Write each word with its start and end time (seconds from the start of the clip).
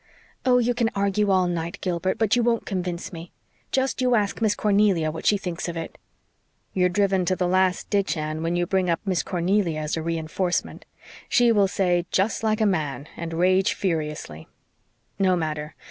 "Oh, 0.47 0.57
you 0.57 0.73
can 0.73 0.89
argue 0.95 1.29
all 1.29 1.47
night, 1.47 1.77
Gilbert, 1.79 2.17
but 2.17 2.35
you 2.35 2.41
won't 2.41 2.65
convince 2.65 3.13
me. 3.13 3.31
Just 3.71 4.01
you 4.01 4.15
ask 4.15 4.41
Miss 4.41 4.55
Cornelia 4.55 5.11
what 5.11 5.27
she 5.27 5.37
thinks 5.37 5.67
of 5.69 5.77
it." 5.77 5.95
"You're 6.73 6.89
driven 6.89 7.23
to 7.25 7.35
the 7.35 7.47
last 7.47 7.87
ditch, 7.91 8.17
Anne, 8.17 8.41
when 8.41 8.55
you 8.55 8.65
bring 8.65 8.89
up 8.89 9.01
Miss 9.05 9.21
Cornelia 9.21 9.79
as 9.79 9.95
a 9.95 10.01
reinforcement. 10.01 10.85
She 11.29 11.51
will 11.51 11.67
say, 11.67 12.07
'Just 12.09 12.41
like 12.41 12.61
a 12.61 12.65
man,' 12.65 13.09
and 13.15 13.33
rage 13.35 13.75
furiously. 13.75 14.47
No 15.19 15.35
matter. 15.35 15.75